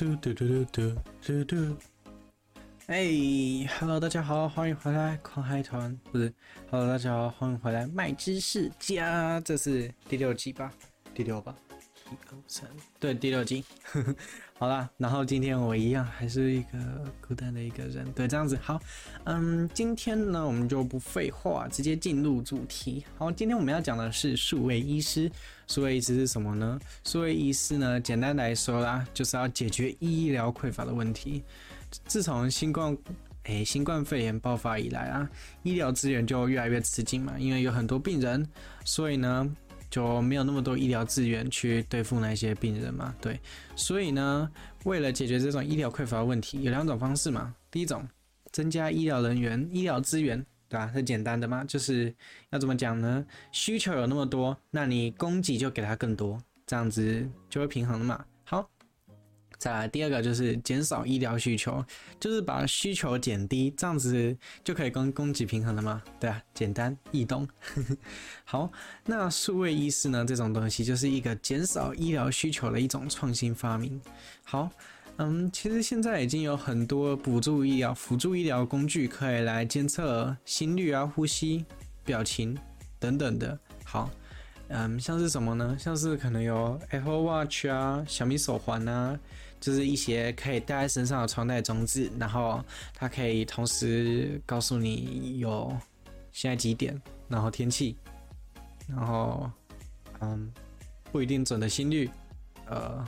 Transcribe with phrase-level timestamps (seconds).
[0.00, 1.76] 嘟嘟嘟嘟嘟嘟嘟。
[2.86, 3.04] 哎
[3.78, 6.32] ，Hello，大家好，欢迎回来狂嗨团，不是
[6.70, 10.72] ，Hello，大家好，欢迎回来麦知识家，这是第六集吧？
[11.12, 11.54] 第六吧？
[12.46, 12.68] 三，
[12.98, 13.64] 对，第六集。
[14.58, 16.78] 好啦，然后今天我一样还是一个
[17.26, 18.58] 孤单的一个人，对，这样子。
[18.60, 18.78] 好，
[19.24, 23.04] 嗯，今天呢，我们就不废话，直接进入主题。
[23.16, 25.30] 好，今天我们要讲的是数位医师。
[25.66, 26.78] 数位医师是什么呢？
[27.04, 31.42] 数位医师呢，简单来说啦，就是要解决医疗匮乏的问题。
[32.06, 32.96] 自从新冠，
[33.44, 35.30] 诶，新冠肺炎爆发以来啊，
[35.62, 38.46] 医疗资源就越来越吃紧嘛，因为有很多病人，
[38.84, 39.56] 所以呢。
[39.90, 43.38] 就没有那么多医疗资源去对付那些病人嘛，对，
[43.74, 44.48] 所以呢，
[44.84, 47.54] 为了解决这种医疗匮乏问题，有两种方式嘛。
[47.70, 48.06] 第一种，
[48.52, 50.86] 增加医疗人员、医疗资源，对吧？
[50.86, 52.14] 很简单的嘛，就是
[52.50, 53.26] 要怎么讲呢？
[53.50, 58.24] 需求有那么多，那你供给就给他更多，这样子就会平衡了嘛。
[59.60, 61.84] 再来第二个就是减少医疗需求，
[62.18, 66.02] 就是把需求减低，这样子就可以跟供给平衡了吗？
[66.18, 67.46] 对啊，简单易懂。
[68.44, 68.72] 好，
[69.04, 70.24] 那数位医师呢？
[70.24, 74.00] 这种东西就是一个减少医疗需求的一种创新发明。
[74.42, 74.70] 好，
[75.18, 81.66] 嗯，其实现在已经有很多辅助医疗、辅助医疗工具可以来监测心率啊、呼吸、
[82.02, 82.56] 表情
[82.98, 83.58] 等等的。
[83.84, 84.10] 好。
[84.72, 85.76] 嗯，像是什么呢？
[85.76, 89.18] 像是可能有 Apple Watch 啊、小米手环啊，
[89.60, 95.70] 就是一些可以戴在身上的穿戴装置，然后它可以同时告诉你有
[96.32, 97.96] 现在几点，然后天气，
[98.88, 99.50] 然后
[100.20, 100.52] 嗯，
[101.12, 102.08] 不一定准的心率，
[102.66, 103.06] 呃，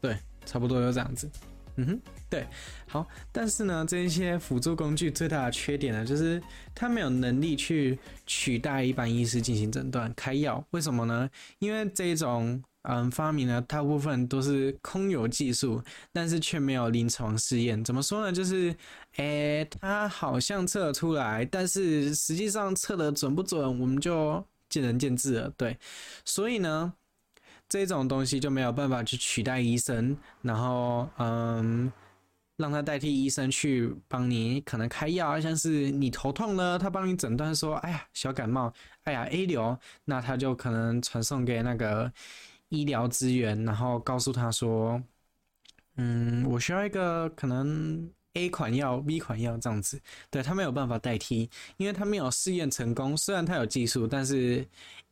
[0.00, 1.30] 对，差不多就这样子。
[1.78, 2.00] 嗯哼，
[2.30, 2.46] 对，
[2.88, 6.42] 好，但是呢，这一些辅助工具最大的缺点呢，就是
[6.74, 10.64] 它没有能力去取代一般医师进行诊断、开药。
[10.70, 11.28] 为什么呢？
[11.58, 15.82] 因为这种嗯发明呢，大部分都是空有技术，
[16.12, 17.82] 但是却没有临床试验。
[17.84, 18.32] 怎么说呢？
[18.32, 18.74] 就是，
[19.16, 25.50] 诶，它好像测出来，但是实际上测得准不准，我们就见仁见智了。
[25.56, 25.78] 对，
[26.24, 26.92] 所以呢。
[27.68, 31.92] 这种东西就没有办法去取代医生，然后嗯，
[32.58, 42.12] 让他代替医生去帮你可能开药，像是你头痛了，他帮你诊断说，哎呀，小感冒，哎呀，A 流，那他就可能传送给那个
[42.68, 45.02] 医疗资源，然后告诉他说，
[45.96, 50.00] 嗯，我需要一个可能 A 款药、B 款药这样子，
[50.30, 54.66] 对，他没有办法代替，因为他没有试验成功，虽然他有技术，但是。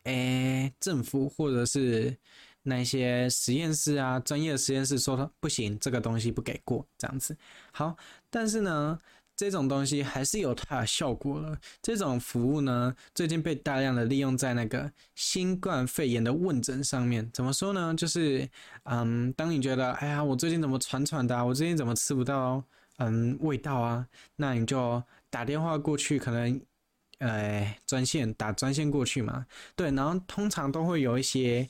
[0.04, 2.14] 诶，政府或者是
[2.62, 7.34] 那些实验室啊，专业的实验室说他不行，这个东西不给过，这样子。
[7.72, 7.97] 好，
[8.28, 8.98] 但是呢，
[9.36, 11.56] 这种东西还是有它的效果了。
[11.82, 17.28] 这种服务呢，最近被大量的利用在那个新冠肺炎的问诊上面。
[17.32, 17.94] 怎么说呢？
[17.94, 18.48] 就是，
[18.84, 22.62] 嗯，当你觉得，哎呀，我最近怎么喘喘的啊，我最近怎么吃不到，
[22.98, 24.06] 嗯，味道啊，
[24.36, 26.60] 那你就打电话过去，可能。
[27.20, 29.46] 呃，专线打专线过去嘛，
[29.76, 31.66] 对，然后通常都会有一些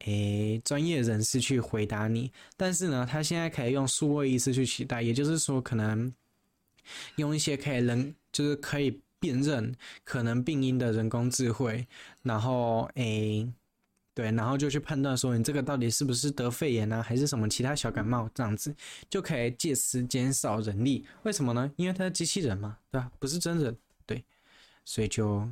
[0.00, 6.12] 诶专业人士去回答你，但是呢，他现在可以用数位医师去取代，也就是说，可能
[7.16, 11.86] 用一些可以人就是可以辨认可能病因的人工智慧，
[12.22, 13.52] 然后诶
[14.14, 18.74] 对，然后就去判断说你这个到底是不是得肺炎啊，还是什么其他小感冒这样子，
[19.08, 21.06] 就可以借此减少人力。
[21.22, 21.70] 为什么呢？
[21.76, 23.10] 因为它是机器人嘛，对吧？
[23.18, 24.24] 不是真人，对。
[24.84, 25.46] 所以就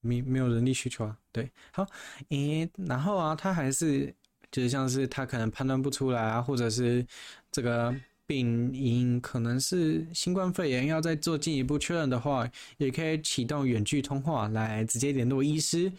[0.00, 1.84] 没没有人力需求啊，对，好，
[2.28, 4.14] 诶，然后啊，他还是
[4.48, 7.04] 就是像是他可能判断不出来啊，或者是
[7.50, 7.92] 这个
[8.26, 12.48] 病因可能是新冠肺炎，要再做进一步确认的话，
[12.78, 15.92] 也可以启动远距通话来直接联络医师，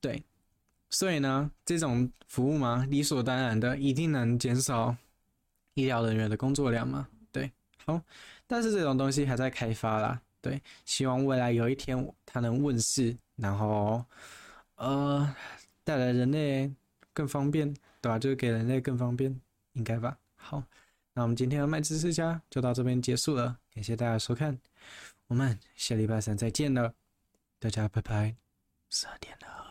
[0.00, 0.22] 对，
[0.90, 4.96] 所以呢，这种服务嘛，理所当然的一定能减少
[5.74, 7.50] 医疗人员的工作量嘛，对，
[7.84, 8.00] 好，
[8.46, 10.20] 但是这种东西还在开发啦。
[10.40, 14.04] 对，希望未来有一天它能问世，然后，
[14.74, 15.34] 呃，
[15.84, 16.68] 带来人类
[17.12, 18.18] 更方便，对吧？
[18.18, 19.40] 就是给人类更方便，
[19.74, 20.18] 应该吧？
[20.34, 20.60] 好，
[21.14, 24.58] 那我们今天的麦知识家就到这边结束了，感谢大家收看，
[25.26, 26.94] 我们下礼拜三再见了，
[27.58, 28.36] 大家拜拜，
[28.88, 29.62] 十二点了。